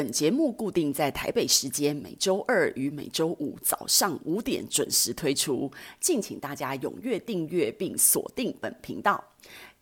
[0.00, 5.70] 本节目固定在台北时间每周二与每周五早上五点准时推出，
[6.00, 9.22] 敬请大家踊跃订阅并锁定本频道。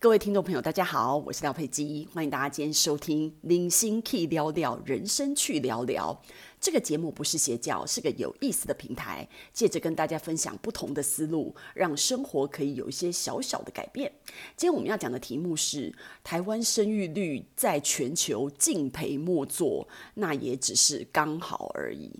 [0.00, 6.22] 各位听众朋友，大家好，我是廖佩基，欢迎大家今天收听《零星 Key 聊聊人生去聊聊》。
[6.60, 14.12] 这个节目不是邪教，是个有意思的平台，借着跟大家分享不同的思路，让生活可以有一些小小的改变。
[14.56, 15.92] 今天我们要讲的题目是：
[16.22, 22.12] 台湾生育率在全球敬陪末座，那也只是刚好而已。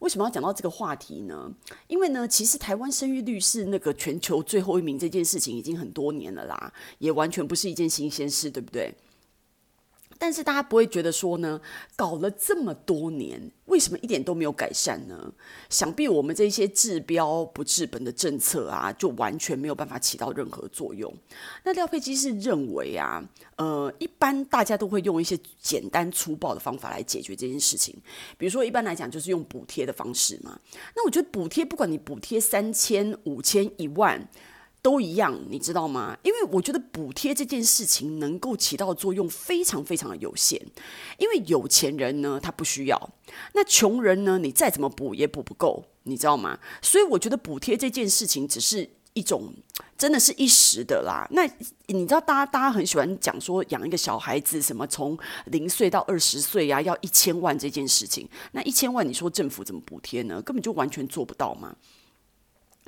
[0.00, 1.50] 为什么要讲到这个话题呢？
[1.86, 8.92] 因为呢，其实台湾生育率是那个全球最后一名这件事情已经很多年了啦，也完全不是一件新鲜事，对不对？
[10.20, 11.58] 但是大家不会觉得说呢，
[11.96, 15.32] 搞了这么多年，为什么一点都没有改善呢？
[15.70, 21.10] 想必我们这些治标不治本的政策啊，就完全没有办法起到任何作用。
[21.64, 23.24] 那廖佩基是认为啊，
[23.56, 27.96] 呃，一般大家都会用一些简单粗暴的方法来解决这件事情，
[28.36, 30.60] 比如说一般来讲就是用补贴的方式嘛。
[30.94, 34.28] 那我觉得补贴，不管你补贴三千、五千、一万。
[34.82, 36.16] 都一样，你知道吗？
[36.22, 40.60] 因为我觉得补贴这件事情能够起到作用非常非常的有限，
[41.18, 42.96] 因为有钱人呢，他不需要；
[43.52, 46.58] 那穷人呢，你再怎么补也补不够，你知道吗？
[46.80, 49.52] 所以我觉得补贴这件事情只是一种，
[49.98, 51.26] 真的是一时的啦。
[51.30, 51.46] 那
[51.88, 60.40] 你知道，大家大家很喜欢讲说养一个小孩子，什么从零岁到二十岁呀，要一千万这件事情，那一千万你说政府怎么补贴呢？
[60.40, 61.76] 根本就完全做不到嘛。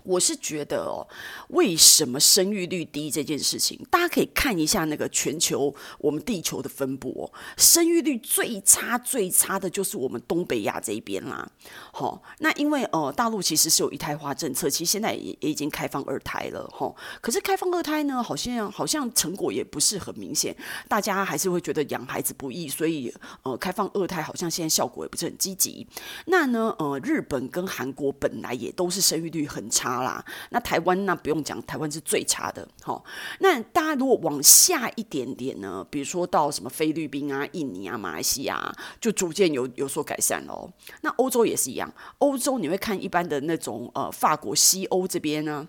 [0.04, 1.06] 我是觉得哦，
[1.50, 7.24] 为什么生育率低这件事情，大家可以看一下那个全球我们地球的分布哦，
[7.56, 11.48] 生育率最差最差的就是我们东北亚这一边啦。
[11.92, 16.92] 好，那因为呃大陆其实是有一胎化政策，其实现在也也已经开放二胎了哈。
[17.20, 20.56] 可是开放二胎呢，好像好像成果也不是很明显，
[20.88, 23.14] 大家还是会觉得养孩子不易，所以
[23.44, 25.86] 呃开放二胎好像现在效果也不是很积极。
[26.26, 29.81] 那呢呃日本跟韩国本来也都是生育率很差。
[29.82, 32.66] 差啦，那台湾那不用讲，台湾是最差的。
[32.82, 33.04] 好，
[33.40, 40.70] 那大家如果往下一点点呢，比如说到什么菲律宾啊、印尼啊、马来西亚，就逐渐有有所改善喽。
[41.00, 45.66] 那欧洲也是一样，欧洲你会看一般的那种呃，法国、西欧这边呢。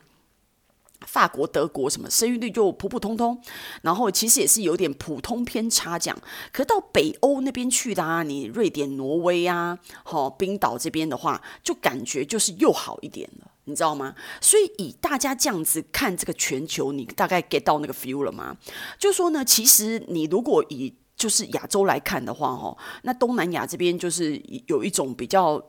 [1.05, 3.37] 法国、德国什么生育率就普普通通，
[3.81, 6.17] 然后其实也是有点普通偏差这样。
[6.53, 14.15] 可到北欧那边去的啊，你瑞典、挪威啊，好冰岛这边的话，就感觉就是又好一点了，你知道吗？
[14.41, 18.57] 所以以大家这样子看这个全球，你大概 get 到那个 feel 了吗？
[18.97, 25.63] 就说呢，其实你如果以就是亚洲来看的话，哈，那东南亚这边就是有一种比较。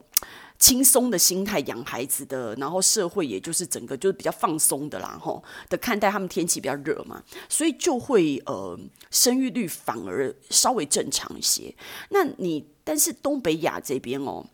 [0.56, 8.78] 轻松的心态养孩子的，然后社会也就是整个就是比较放松的啦，吼的看待他们天气比较热嘛，所以就会呃
[9.10, 11.74] 生育率反而稍微正常一些。
[12.10, 14.46] 那你但是东北亚这边哦。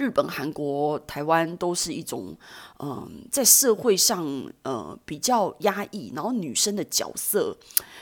[0.00, 2.34] 日本、韩国、台湾都是一种，
[2.78, 7.54] 嗯、在社会上，呃，比较压抑，然后女生的角色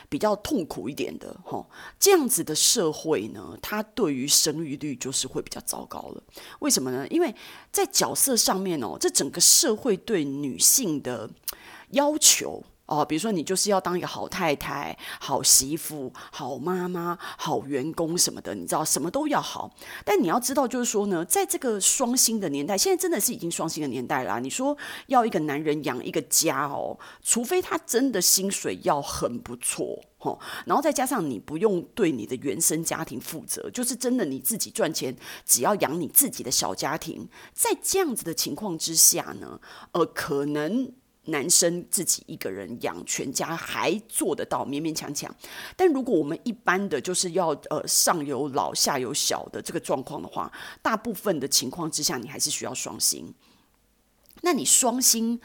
[0.08, 1.66] 比较痛苦一点的，哈，
[1.98, 6.22] 这样子的社会呢，它对于生育率就是会比较糟糕了。
[6.60, 7.04] 为什么呢？
[7.08, 7.34] 因为
[7.72, 11.28] 在角色上面哦，这整个社会对女性的
[11.90, 12.62] 要求。
[12.88, 19.70] 哦，比如说你就是要当一个好太太、好媳妇、好妈妈、好员工什么的，你知道什么都要好。
[20.06, 24.38] 但你要知道，就是说呢，在这个双薪的年代，现在真的是已经双薪的年代啦。
[24.38, 24.74] 你说
[25.08, 37.28] 要一个男人养一个家哦，除非他真的薪水要很不错，哦，然后再加上你不用对你的原生家庭负责，就是真的你自己赚钱，只要养你自己的小家庭。
[37.52, 39.60] 在这样子的情况之下呢，
[39.92, 40.90] 呃，可能。
[41.28, 45.34] 男生自己一个人养全家还做得到勉勉强强，
[45.76, 50.52] 但如果我们一般的就是要呃上有老下有小的这个状况的话，
[50.82, 53.32] 大部分的情况之下你还是需要双薪。
[54.42, 55.40] 那你双薪？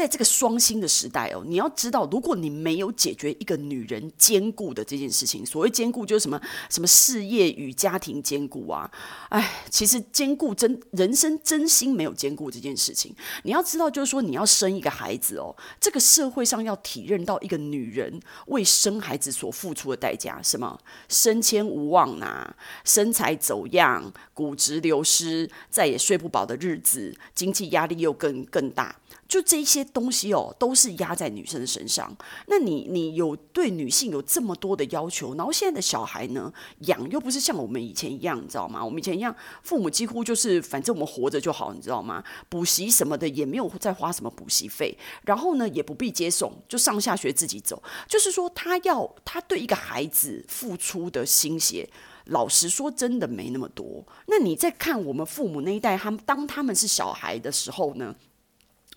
[0.00, 8.90] 在这个双薪的时代哦，你要知道，如果你没有解决一个女人兼顾的这件事情，所谓兼顾就是什么什么事业与家庭兼顾啊，
[9.28, 13.14] 哎，其实兼顾真人生真心没有兼顾这件事情。
[13.42, 20.80] 你要知道，就是说你要生一个孩子哦，这个社会上要体认到一个女人为生孩子所付出的代价，什么
[21.10, 28.96] 升迁无望呐、啊，身材走样，骨质流失，再也睡不饱的日子，经济压力又更更大。
[29.30, 32.12] 就这些东西哦，都是压在女生的身上。
[32.48, 38.84] 那你你有对女性有这么多的要求，然后现在的小孩呢，养又不是像我们以前一样，你知道吗？
[38.84, 39.32] 我们以前一样，
[39.62, 42.24] 父母几乎就是反正我们活着就好，你知道吗？
[42.48, 47.80] 补习什么的也没有再花什么补习费，然后呢也不必接送，就上下学自己走。
[48.08, 51.88] 就是说，他要他对一个孩子付出的心血
[52.24, 54.04] 老实说，真的没那么多。
[54.26, 58.12] 那你在看我们父母那一代，他们当他们是小孩的时候呢？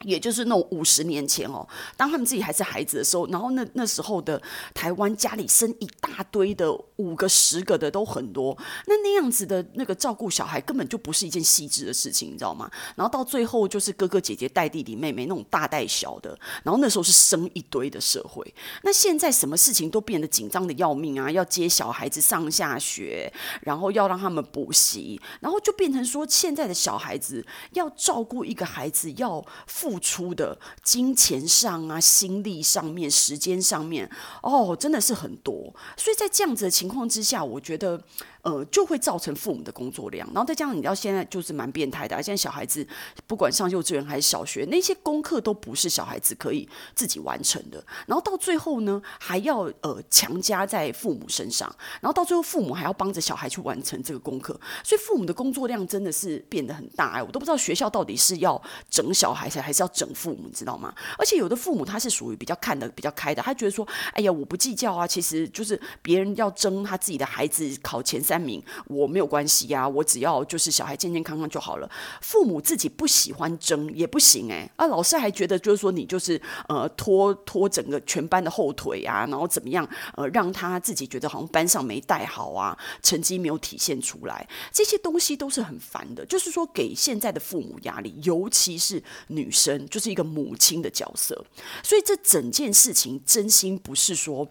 [0.03, 1.67] 也就是那种五十年前哦，
[1.97, 4.41] 当他们自己还是孩子的时候，然后那那时候的
[4.73, 12.69] 台湾家里生一大堆的五个十个的都很多，那那样子的那个照顾小孩根本就不是一件细致的事情，你知道吗？
[12.95, 18.53] 然后到最后就是哥哥姐姐带弟弟妹妹那种大带小的，然后那时候是生一堆的社会。
[18.83, 29.92] 那现在什么事情都变得紧张的要命啊，要接小孩子上下学，然后要让他们补习，然后就变成说现在的小孩子要照顾一个孩子要付。
[29.93, 34.09] 付出的金钱上啊、心力上面、时间上面，
[34.41, 35.71] 哦，真的是很多。
[35.95, 38.01] 所以在这样子的情况之下，我觉得。
[38.43, 42.85] 呃，就会造成父母的工作量，然后再加上你知道现在就是蛮变态的，现在小孩子
[43.25, 60.93] 不管上幼稚园还是小学，那些功课都不是小孩子可以自己完成的，然后到最后呢，还要呃强加在父母身上，然后到最后父母还要帮着小孩去完成这个功课，所以父母的工作量真的是变得很大哎，我都不知道学校到底是要整小孩还是要整父母，你知道吗？
[61.17, 68.32] 而且有的父母他是属于比较看得比较开的，他觉得说，哎呀，我不计较啊，其实就是别人要争他自己的孩子考前三。
[68.33, 71.87] 三名我没有关系呀、我只要就是小孩健健康康就好了。
[72.19, 86.25] 父母自己不喜欢争也不行哎、欸，啊，老师还觉得就是说你就是呃拖拖整个全班的后腿啊，然后怎么样呃让他自己觉得好像班上没带好啊，成绩没有体现出来，这些东西都是很烦的。
[86.25, 91.45] 就是说给现在的父母压力，尤其是女生，就是一个母亲的角色。
[91.83, 94.47] 所以这整件事情真心不是说。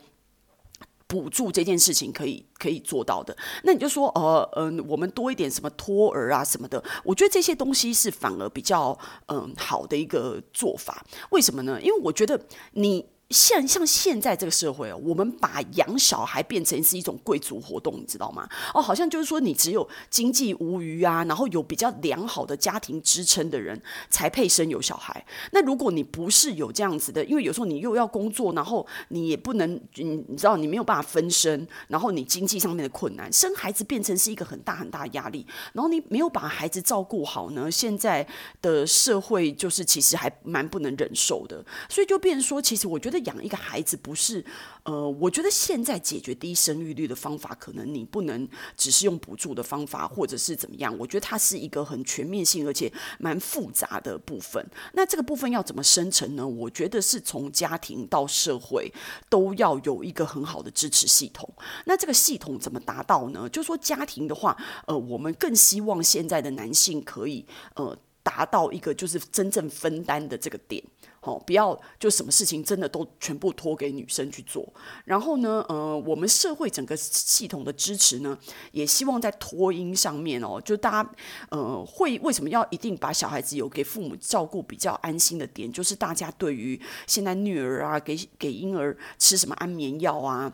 [1.13, 11.05] 补助这件事情可以可以做到的，那你就说，呃，嗯、我们多一点什么托儿啊什么的，我觉得这些东西是反而比较嗯、好的一个做法。
[11.29, 11.79] 为什么呢？
[11.83, 12.41] 因为我觉得
[12.73, 13.05] 你。
[13.33, 18.47] 像像现在这个社会哦，我们把养小孩变成是一种贵族活动，你知道吗？
[18.75, 23.81] 哦，好像就是说你只有经济无余啊，然后有比较良好的家庭支撑的人
[24.11, 25.25] 才配生有小孩。
[25.53, 38.27] 那如果你不是有这样子的，因为有时候你又要工作，然后你也不能，你你知道你没有办法分身，然后你经济上面的困难，生孩子变成是一个很大很大的压力，然后你没有把孩子照顾好呢，现在
[38.61, 43.22] 的社会就是其实还蛮不能忍受的，所以就变成说，其实我觉得。
[43.25, 44.45] 养一个孩子不是，
[44.85, 50.97] 呃，我觉得现在解决低生育率的方法，可能你不能只是用补助的方法，或者是怎么样。
[50.99, 54.65] 我觉得它是一个很全面性，而且蛮复杂的部分。
[54.95, 56.47] 那这个部分要怎么生成呢？
[56.47, 58.93] 我觉得是从家庭到社会
[59.29, 61.49] 都要有一个很好的支持系统。
[61.87, 63.49] 那这个系统怎么达到呢？
[63.49, 67.45] 就说家庭的话，呃，我们更希望现在的男性可以，
[67.75, 67.97] 呃。
[68.25, 70.81] 达到一个就是真正分担的这个点，
[71.25, 74.69] 好，不要就什么事情真的都全部托给女生去做。
[75.05, 78.37] 然后呢，呃，我们社会整个系统的支持呢，
[78.73, 81.11] 也希望在托婴上面哦，就大家
[81.51, 90.53] 呃会为什么要一定把小孩子有给父母照顾比较安心的点，就是大家对于现在虐儿啊，给给婴儿吃什么安眠药啊，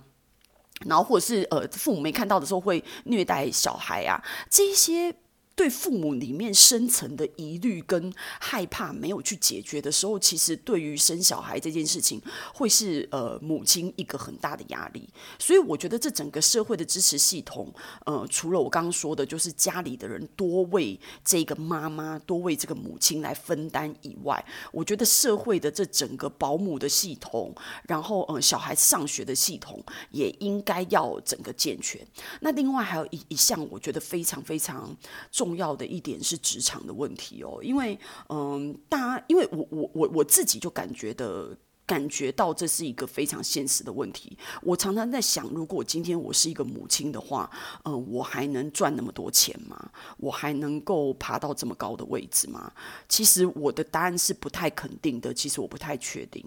[0.84, 5.14] 然后或者是呃父母没看到的时候会虐待小孩啊，这些。
[5.58, 12.22] 对父母里面深层的疑虑跟害怕没有去解决的时候，其实对于生小孩这件事情，
[12.54, 15.08] 会是呃母亲一个很大的压力。
[15.36, 17.74] 所以我觉得这整个社会的支持系统，
[18.06, 27.52] 呃，除了我刚刚说的，就是家里的人多为这个妈妈、多为这个母亲来分担以外，我觉得社会的这整个保姆的系统，
[27.88, 32.00] 然后呃小孩上学的系统，也应该要整个健全。
[32.42, 34.96] 那另外还有一一项，我觉得非常非常
[35.32, 35.47] 重。
[35.48, 44.36] 重要的一点是职场的问题哦，因为嗯，大家因为我我我我自己就感觉的感觉到这是一个非常现实的问题。
[44.60, 47.50] 我常常在想，如果今天我是一个母亲的话，
[47.86, 49.90] 嗯，我还能赚那么多钱吗？
[50.18, 52.70] 我还能够爬到这么高的位置吗？
[53.08, 55.32] 其实我的答案是不太肯定的。
[55.32, 56.44] 其实我不太确定，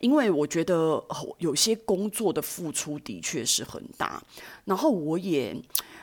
[0.00, 1.04] 因为我觉得
[1.36, 4.22] 有些工作的付出的确是很大，
[4.64, 5.54] 然后我也。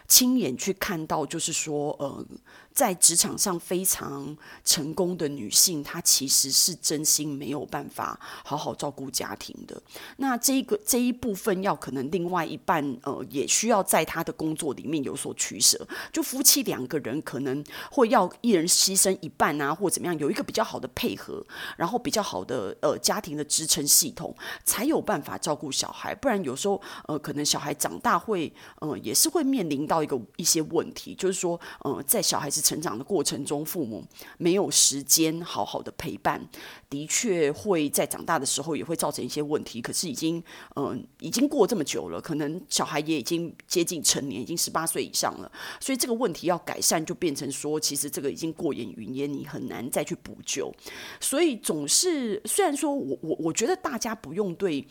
[0.08, 2.26] 亲眼去看到，就是说，呃。
[2.75, 9.82] 在职场上非常成功的女性，她其实是真心没有办法好好照顾家庭的。
[10.17, 15.88] 那这一个这一部分，要可能另外一半呃，也需要在她的工作里面有所取舍。
[16.12, 21.41] 就夫妻两个人可能会要一人牺牲一半啊，或怎么样，有一个比较好的配合，
[21.77, 26.13] 然后比较好的呃家庭的支撑系统，才有办法照顾小孩。
[26.13, 28.51] 不然有时候呃，可能小孩长大会
[28.82, 32.65] 呃，也是会面临到一个一些问题，就是说呃，在小孩子。
[32.66, 34.04] 成长的过程中，父母
[34.40, 36.44] 没有时间好好的陪伴，
[36.90, 39.80] 的确会在长大的时候也会造成一些问题。
[39.80, 40.44] 可是已经，
[40.76, 50.74] 嗯、已经过这么久了，可能小孩也已经接近成年，已经十八岁以上了，所以这个问题要改善，就变成说，其实这个已经过眼云烟，你很难再去补救。
[51.22, 54.88] 所以总是，虽然说我我我觉得大家不用对。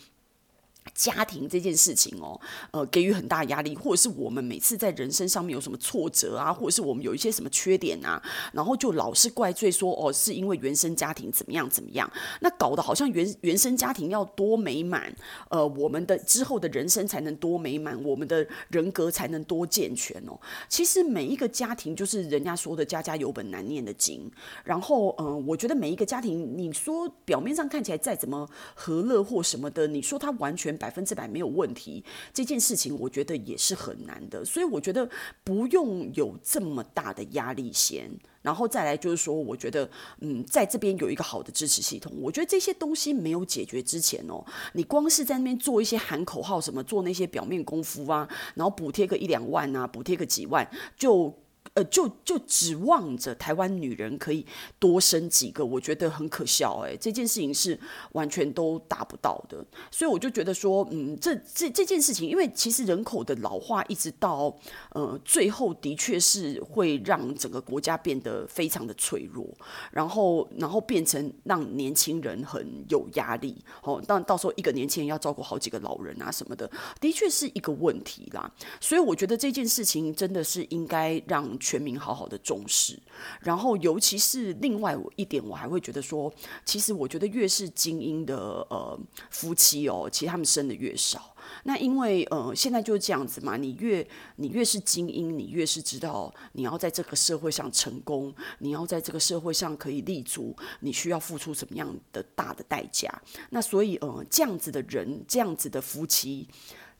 [0.92, 2.38] 家庭这件事情哦，
[2.70, 8.22] 呃，给予很大压力，或者是我们每次在人生上面有什么挫折啊，或者是我们有一些什么缺点啊，
[8.52, 12.08] 然后就老是怪罪说哦，是因为原生家庭怎么样怎么样，
[12.40, 15.10] 那搞得好像原原生家庭要多美满，
[15.48, 20.38] 呃，我们的之后的人生才能多美满，我们的人格才能多健全哦。
[20.68, 24.30] 其实每一个家庭就是人家说的家家有本难念的经，
[24.62, 30.73] 然后嗯、我觉得每一个家庭，你说表面上看起来再怎么和乐或什么的，你说他完全。
[30.76, 35.08] 百分之百没有问题，这件事情我觉得也是很难的，所以我觉得
[35.42, 38.10] 不用有这么大的压力先，
[38.42, 39.88] 然后再来就是说，我觉得
[40.20, 51.34] 嗯，在这边有一个好的支持系统，我觉得这些东西没有解决之前哦，你光是在那边做一些喊口号什么，做那些表面功夫啊，然后补贴个一两万啊，补贴个几万就。
[51.72, 54.46] 呃，就就指望着台湾女人可以
[54.78, 57.76] 多生几个，我觉得很可笑哎，这件事情是
[58.12, 64.56] 完全都达不到的，所以我就觉得说，嗯，这这这件事情，因为其实人口的老化一直到
[64.90, 69.44] 呃最后，的确是会让整个国家变得非常的脆弱，
[69.90, 78.48] 然后然后变成让年轻人很有压力，哦，但到时候一个年轻人要照顾好几个老人啊什么的，的确是一个问题啦，
[78.80, 81.53] 所以我觉得这件事情真的是应该让。
[81.58, 82.98] 全民好好的重视，
[83.40, 86.32] 然后尤其是另外一点，我还会觉得说，
[86.64, 88.36] 其实我觉得越是精英的
[88.70, 88.98] 呃
[89.30, 91.34] 夫妻哦，其实他们生的越少。
[91.64, 94.06] 那因为呃现在就是这样子嘛，你越
[94.36, 103.10] 你越是精英，你越是知道你要在这个社会上成功，你要在这个社会上可以立足，你需要付出什么样的大的代价。
[103.50, 106.48] 那所以呃这样子的人，这样子的夫妻。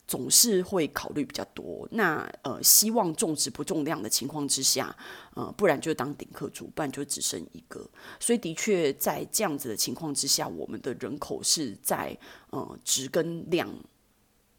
[0.07, 4.95] 总是会考虑比较多，那呃，希望重质不重量的情况之下，
[5.33, 7.89] 呃，不然就当顶客主，不然就只剩一个。
[8.19, 12.15] 所以的确，在这样子的情况之下，我们的人口是在
[12.51, 13.67] 呃值跟量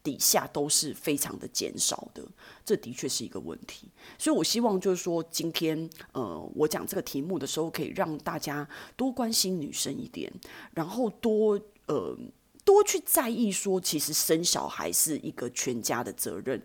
[0.03, 2.21] 底下都是非常的减少的，
[2.65, 3.89] 这的确是一个问题。
[4.19, 10.29] 所以我希望就是说，今天呃，我讲这个题目的时候，可以让大家多关心女生一点，
[10.73, 12.17] 然后多呃。
[12.67, 16.61] 多去在意说，其实生小孩是一个全家的责任，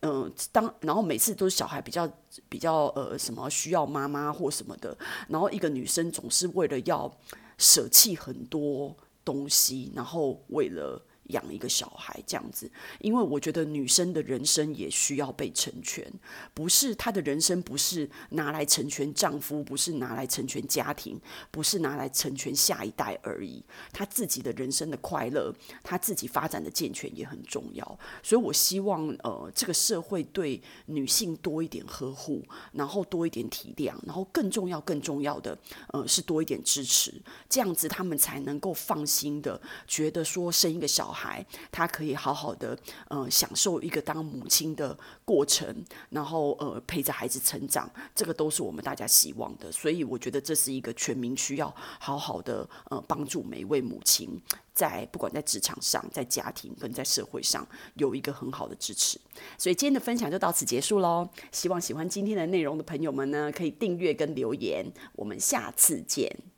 [0.00, 2.06] 嗯、当然后每次都是小孩比较
[2.46, 4.94] 比较呃什么需要妈妈或什么的，
[5.26, 7.10] 然后一个女生总是为了要
[7.56, 8.94] 舍弃很多
[9.24, 11.02] 东西，然后为了。
[11.28, 16.06] 养一个小孩这样子，因为我觉得女生的人生也需要被成全，
[16.54, 23.64] 不是她的人生不是拿来成全丈夫，不是拿来成全家庭，不是拿来成全下一代而已。
[23.92, 25.52] 她自己的人生的快乐，
[25.82, 27.98] 她自己发展的健全也很重要。
[28.22, 37.12] 所以我希望呃，这个社会对女性多一点呵护，然后多一点体谅，然后更重要、更重要的呃是多一点支持，
[37.48, 41.15] 这样子他们才能够放心的觉得说生一个小孩。
[41.16, 49.72] 孩，他可以好好的，呃，享受一个当母亲的过程，然后呃，陪着孩子成长，这个都是我们大家希望的。
[49.72, 54.40] 所以我觉得这是一个全民需要好好的，呃，帮助每一位母亲，
[54.74, 59.18] 在不管在职场上、在家庭跟在社会上有一个很好的支持。
[59.56, 61.28] 所以今天的分享就到此结束喽。
[61.50, 64.84] 希望喜欢今天的内容的朋友们呢，可以订阅跟留言。
[65.14, 66.55] 我们下次见。